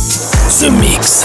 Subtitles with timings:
[0.00, 1.24] The Mix.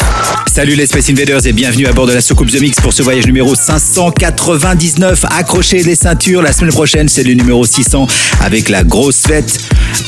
[0.53, 3.03] Salut les Space Invaders et bienvenue à bord de la soucoupe The Mix pour ce
[3.03, 5.23] voyage numéro 599.
[5.37, 8.05] Accrochez les ceintures, la semaine prochaine c'est le numéro 600
[8.41, 9.59] avec la grosse fête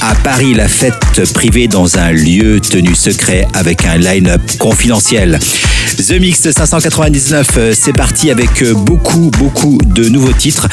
[0.01, 5.39] à Paris, la fête privée dans un lieu tenu secret avec un line-up confidentiel.
[5.97, 10.67] The Mix 599, euh, c'est parti avec euh, beaucoup, beaucoup de nouveaux titres.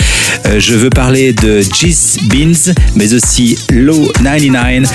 [0.47, 4.87] Euh, Je veux parler de Gis Beans, mais aussi Low 99,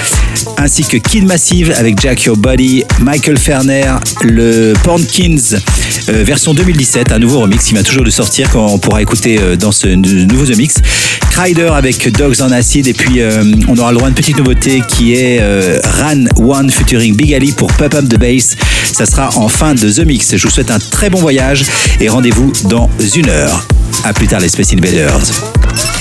[0.58, 3.86] ainsi que Kid Massive avec Jack Your Body, Michael Ferner,
[4.24, 5.58] le Pornkins
[6.10, 9.56] euh, version 2017, un nouveau remix qui vient toujours de sortir qu'on pourra écouter euh,
[9.56, 10.76] dans ce nouveau The Mix.
[11.30, 14.38] Crider avec Dogs on Acid et puis euh, on aura le droit à une petite
[14.38, 18.56] nouveauté qui est euh, Ran One featuring Big Ali pour Pump Up the Bass.
[18.84, 20.36] Ça sera en fin de The Mix.
[20.36, 21.64] Je vous souhaite un très bon voyage
[22.00, 23.66] et rendez-vous dans une heure.
[24.04, 25.22] À plus tard les Space Invaders.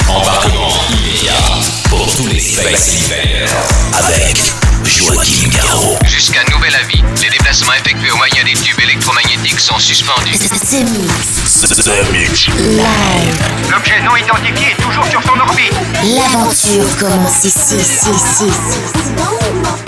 [0.08, 1.32] Embarquement immédiat
[1.88, 4.52] pour tous les Space Invaders avec
[4.84, 5.98] Joachim Garraud.
[6.04, 6.57] Jusqu'à les
[7.88, 10.32] effectués au moyen des tubes électromagnétiques sont suspendus.
[10.32, 11.60] The Mix.
[11.62, 12.46] The Mix.
[12.58, 13.70] Live.
[13.70, 15.72] L'objet non identifié est toujours sur son orbite.
[16.04, 19.87] L'aventure commence ici, ici, ici.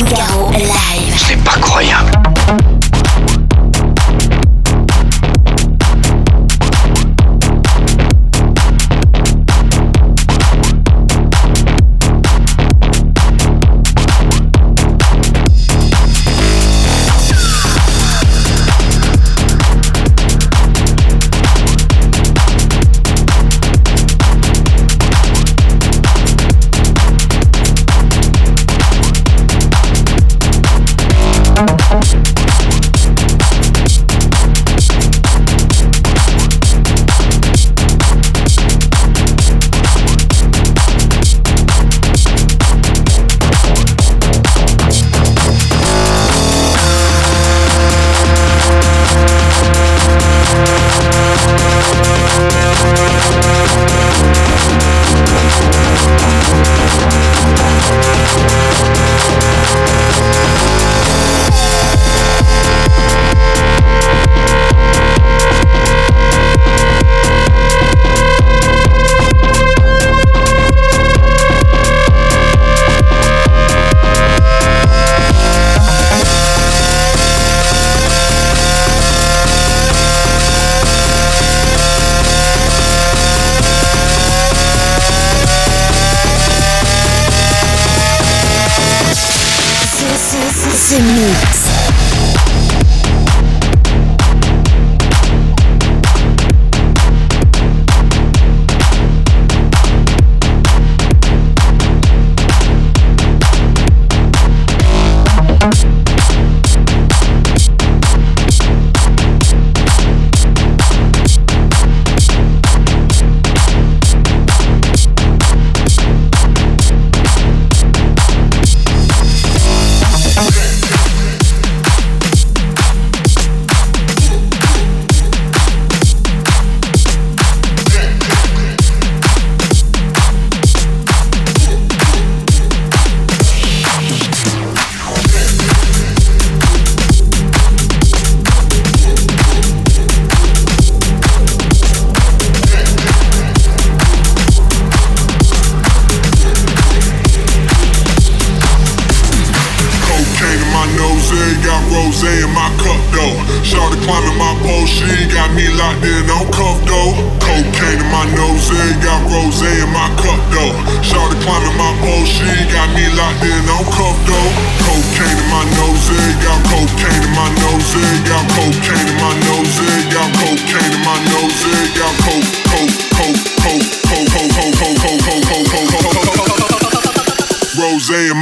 [0.00, 1.44] Figaro Live.
[1.44, 1.89] Pas croyable.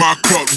[0.09, 0.48] rock up.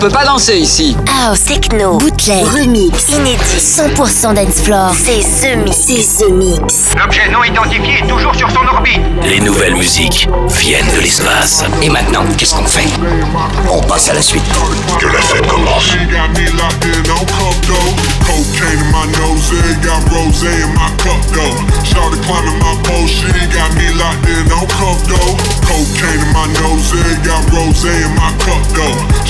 [0.00, 0.96] Peut pas danser ici.
[1.06, 4.94] House, techno, bootleg, remix, inédit, 100% dance floor.
[4.94, 5.76] C'est The Mix.
[5.76, 6.74] C'est The Mix.
[6.98, 8.98] L'objet non identifié est toujours sur son orbite.
[9.22, 11.64] Les nouvelles musiques viennent de l'espace.
[11.82, 12.88] Et maintenant, qu'est-ce qu'on fait?
[13.70, 14.42] On passe à la suite.
[14.98, 15.84] Que la fête commence.
[15.84, 17.92] She got me locked in on cuff though.
[18.24, 19.52] Cocaine in my nose,
[19.84, 21.60] got rose in my cup though.
[21.84, 25.36] Shawty climbing my pole, she got me locked in on cuff though.
[25.68, 29.29] Cocaine in my nose, got rose in my cup though.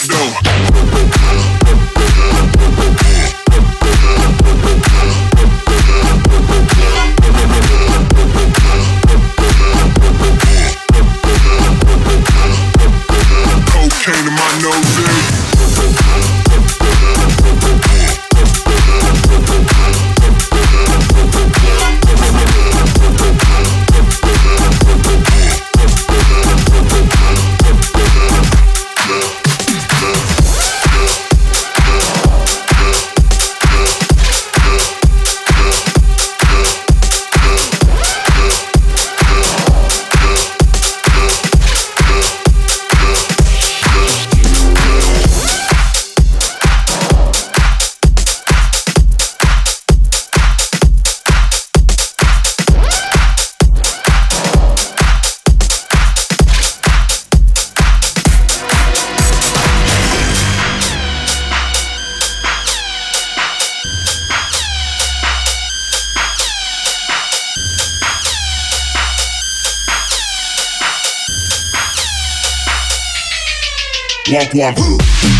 [74.31, 75.30] Clock one.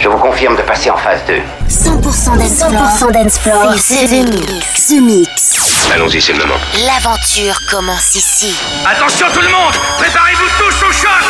[0.00, 1.34] Je vous confirme de passer en phase 2.
[1.68, 2.52] 100% dance
[3.08, 3.74] 100% dance floor.
[3.78, 4.86] C'est The Mix.
[4.88, 5.88] The Mix.
[5.94, 6.54] Allons-y, c'est le moment.
[6.86, 8.56] L'aventure commence ici.
[8.86, 11.24] Attention tout le monde Préparez-vous tous au choc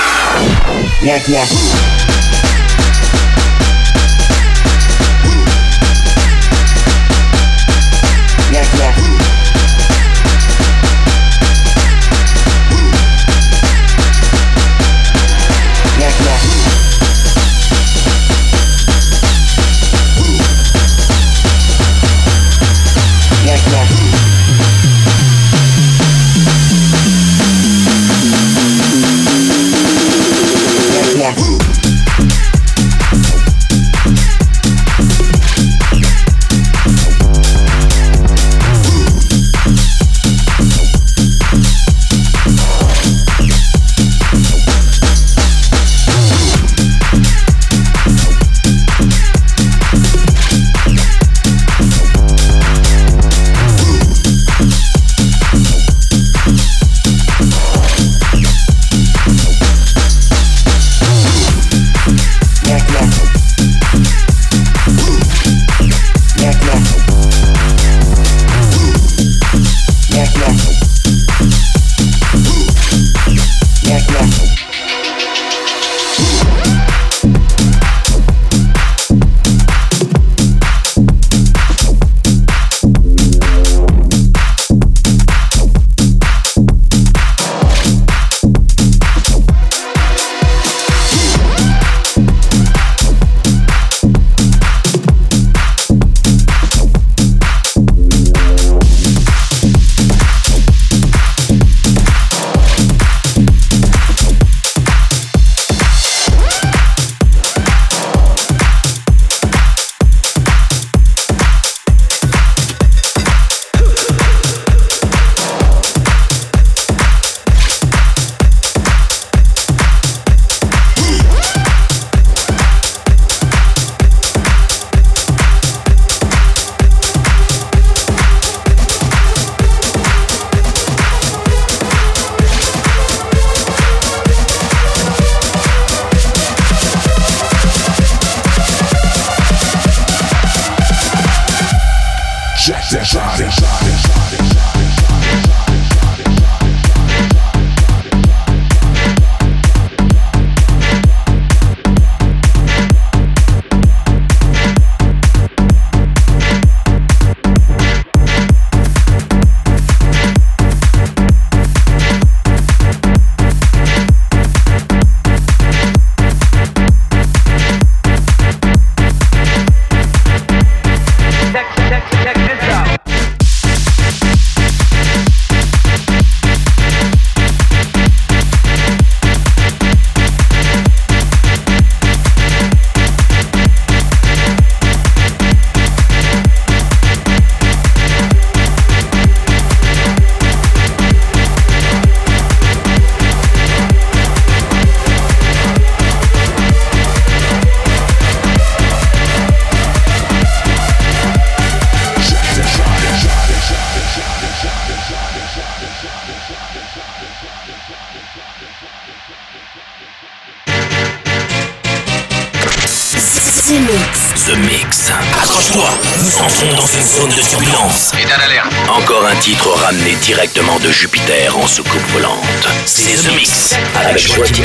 [213.66, 214.44] The Mix.
[214.44, 215.10] The Mix.
[215.38, 218.12] Accroche-toi, nous entrons dans une zone de turbulence.
[218.12, 218.70] État d'alerte.
[218.90, 222.68] Encore un titre ramené directement de Jupiter en soucoupe volante.
[222.84, 223.72] C'est The, Mix.
[223.94, 224.64] Avec, avec Joaquin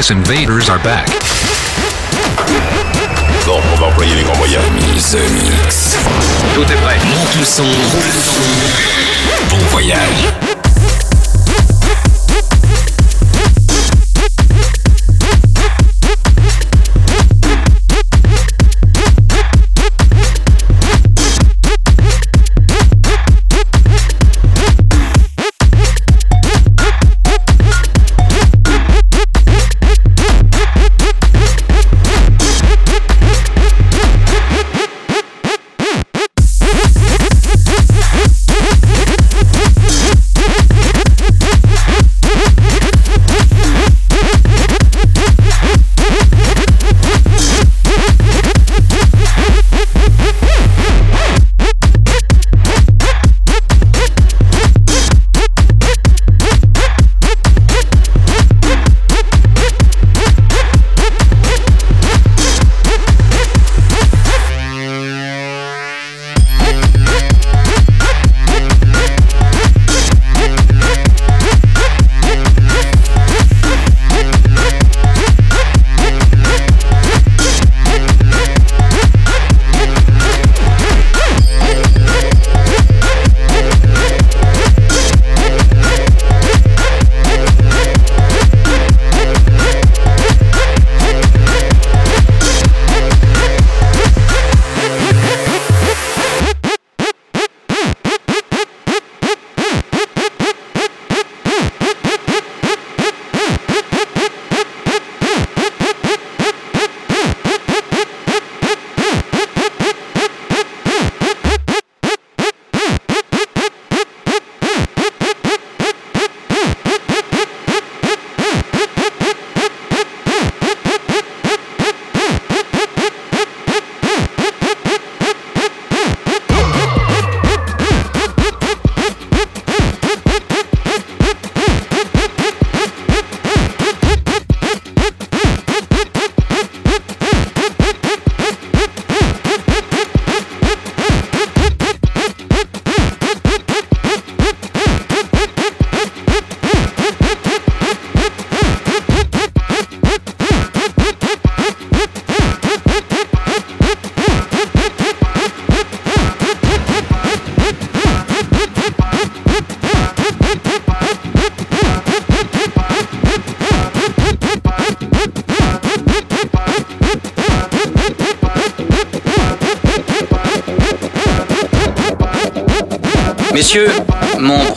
[0.00, 1.06] Space Invaders are back.
[3.44, 4.64] Bon, on va employer les grands moyens.
[4.72, 5.98] Mise Mix.
[6.54, 6.96] Tout est prêt.
[7.04, 7.66] Monte le son.
[9.50, 10.49] Bon voyage.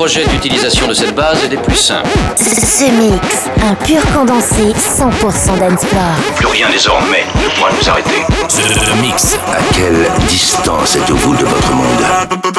[0.04, 2.10] Projet d'utilisation de cette base est des plus simples.
[2.36, 6.14] Ce mix, un pur condensé 100% dancefloor.
[6.36, 8.22] Plus rien désormais ne pourra nous arrêter.
[8.50, 9.38] The Mix.
[9.48, 11.84] À quelle distance êtes-vous de votre monde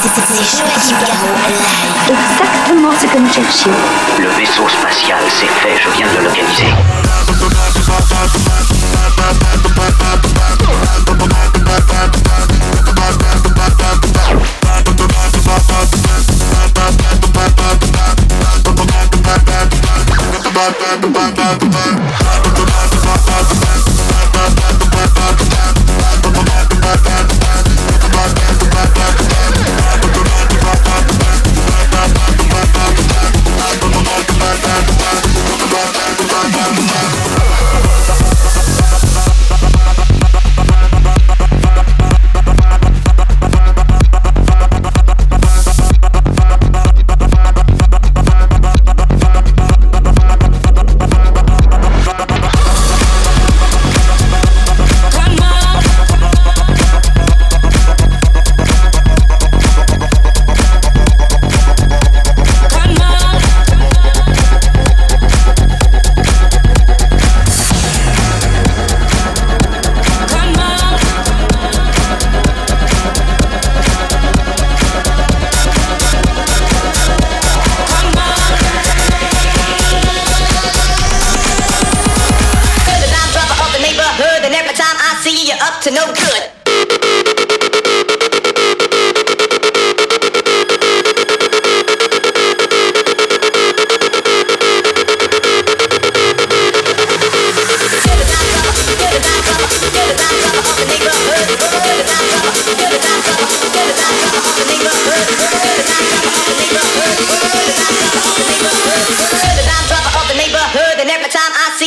[0.00, 0.22] Exactement
[3.00, 3.72] ce que nous cherchions.
[4.20, 6.72] Le vaisseau spatial, c'est fait, je viens de le localiser.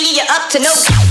[0.01, 1.10] You, you're up to no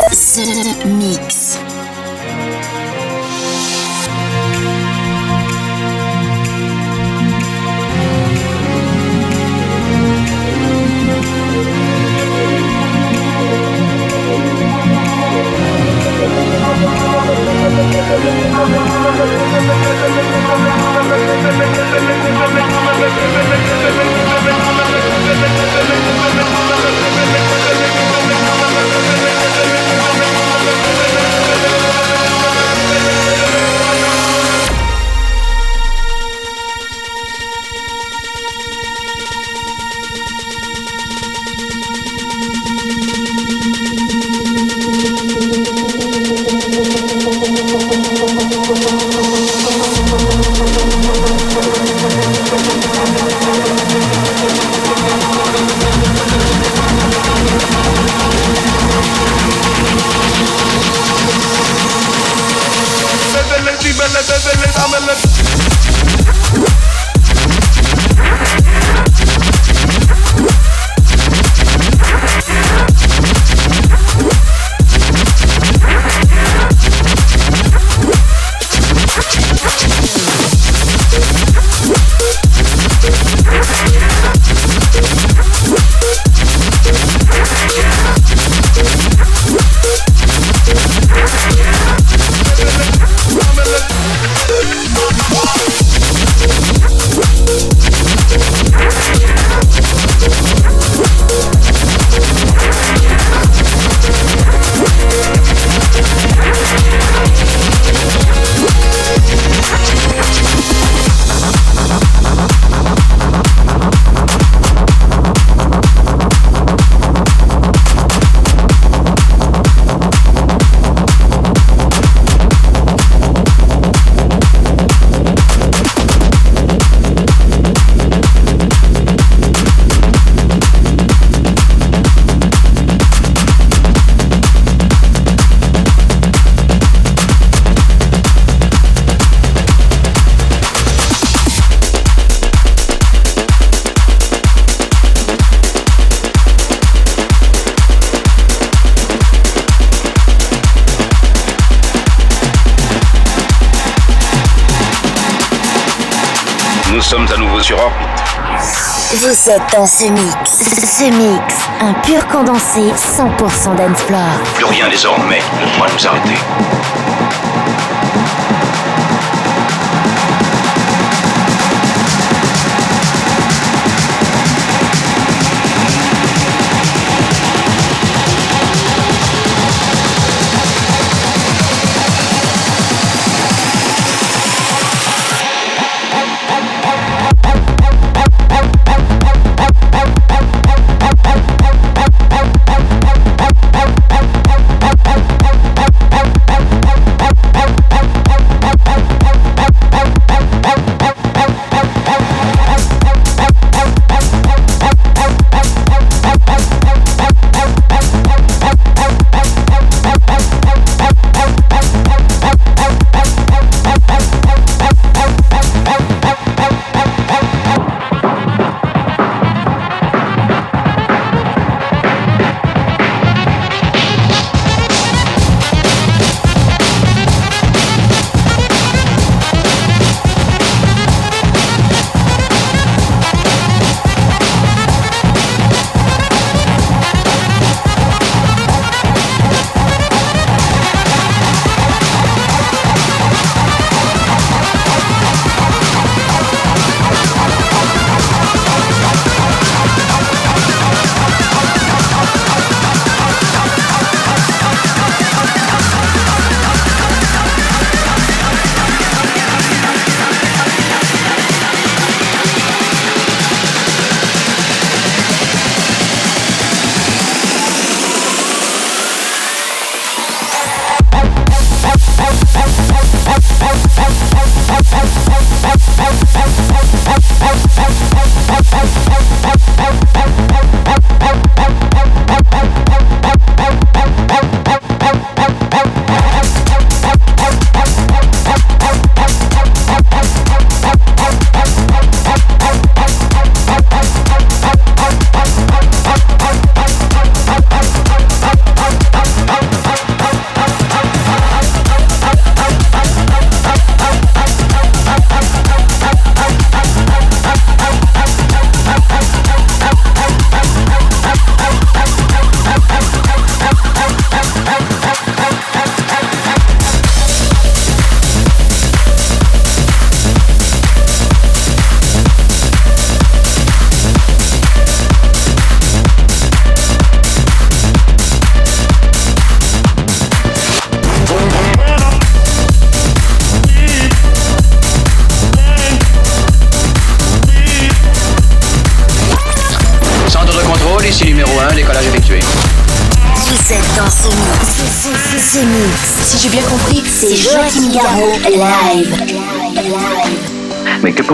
[159.43, 160.51] C'est ans ce mix.
[160.51, 164.19] Ce mix, un pur condensé 100% d'Ensplore.
[164.53, 166.37] Plus rien désormais ne pourra nous arrêter.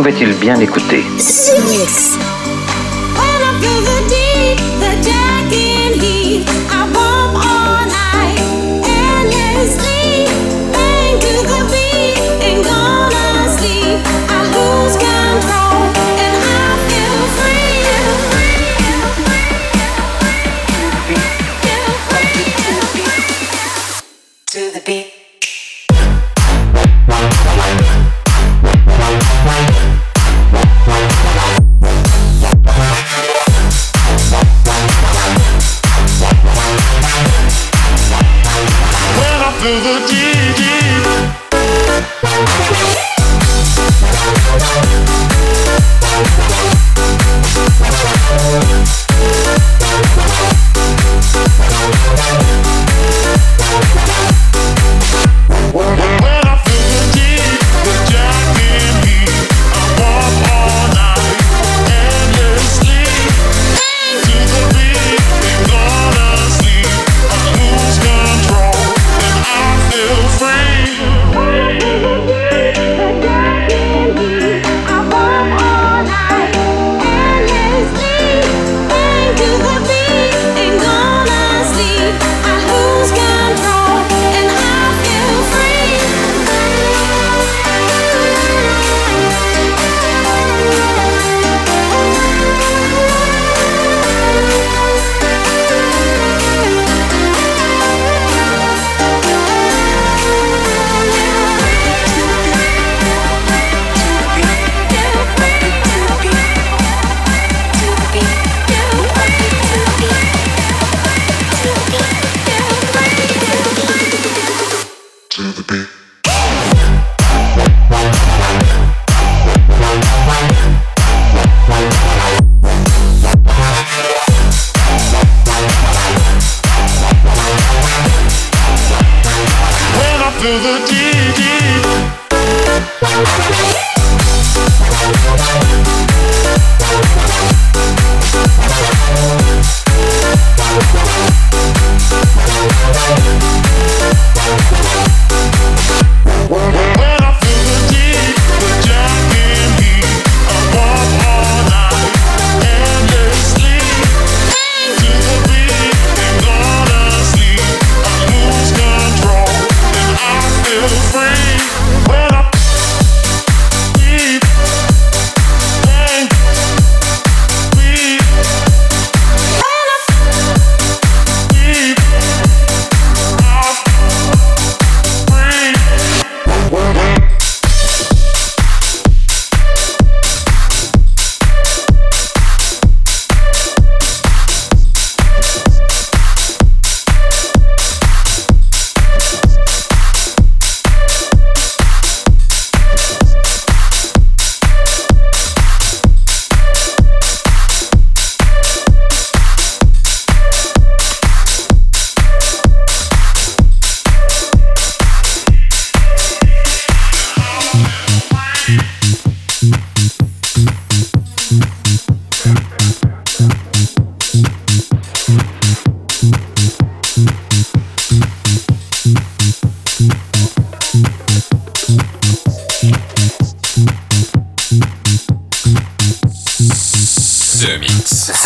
[0.10, 1.04] Pouvait-il bien écouter?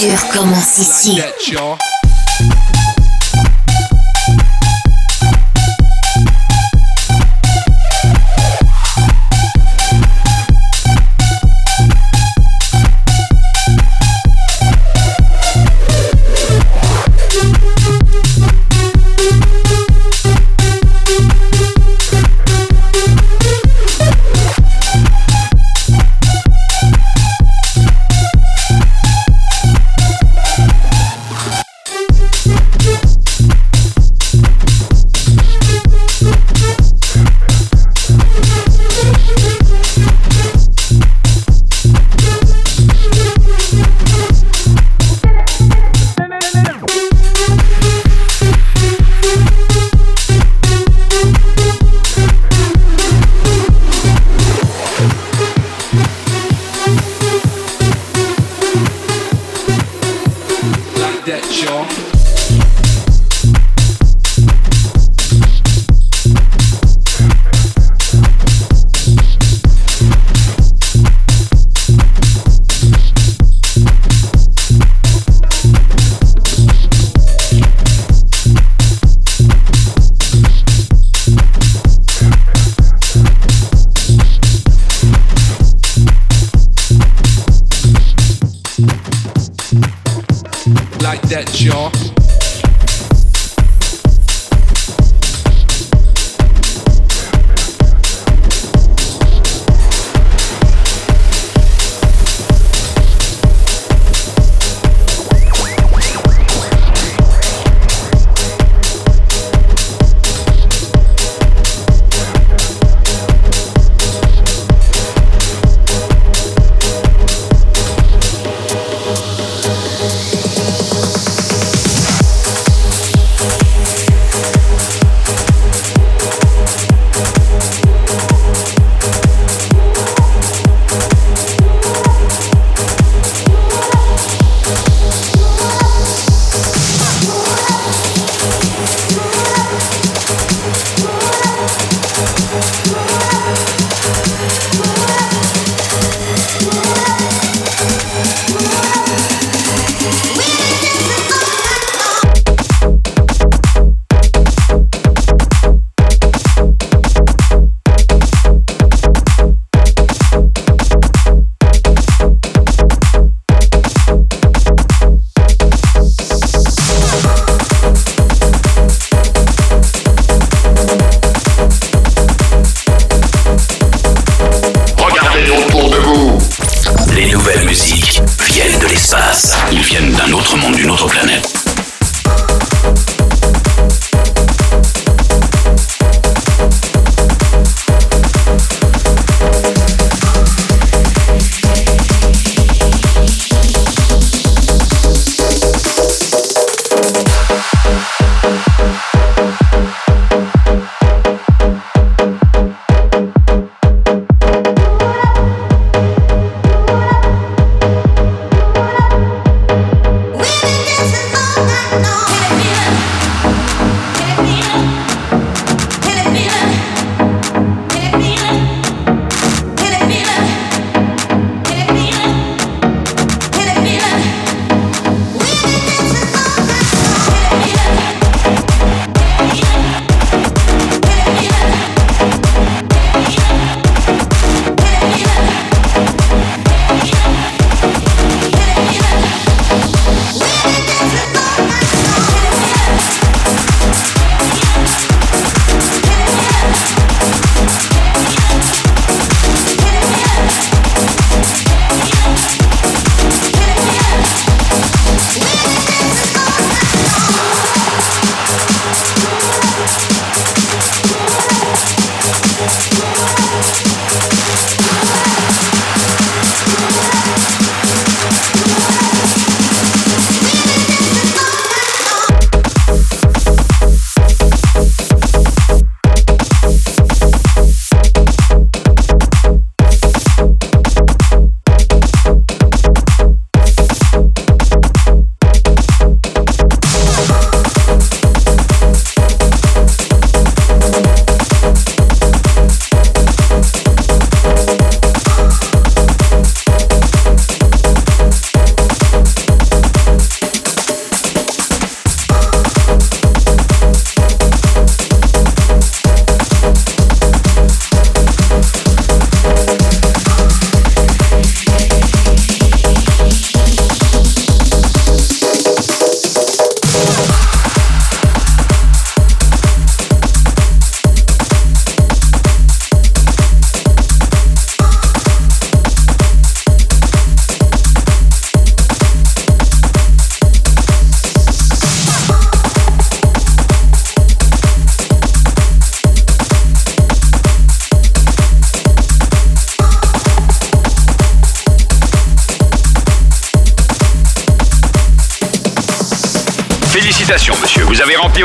[0.00, 1.16] L'aventure commence ici.
[1.16, 1.76] Félicitations,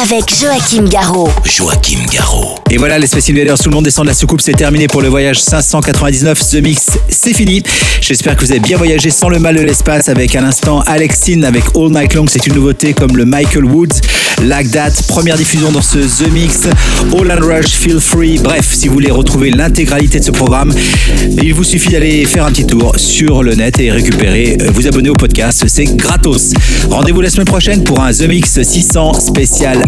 [0.00, 1.28] Avec Joachim Garraud.
[1.44, 2.54] Joachim Garraud.
[2.70, 5.02] Et voilà, les Space Invaders, tout le monde descend de la soucoupe, c'est terminé pour
[5.02, 6.50] le voyage 599.
[6.50, 7.64] The Mix, c'est fini.
[8.00, 11.44] J'espère que vous avez bien voyagé sans le mal de l'espace avec un instant Alexine
[11.44, 12.26] avec All Night Long.
[12.28, 14.00] C'est une nouveauté comme le Michael Woods.
[14.44, 16.68] Like That, première diffusion dans ce The Mix.
[17.12, 18.38] All and Rush, Feel Free.
[18.38, 20.72] Bref, si vous voulez retrouver l'intégralité de ce programme,
[21.42, 24.86] il vous suffit d'aller faire un petit tour sur le net et récupérer, euh, vous
[24.86, 25.64] abonner au podcast.
[25.66, 26.52] C'est gratos.
[26.88, 29.87] Rendez-vous la semaine prochaine pour un The Mix 600 spécial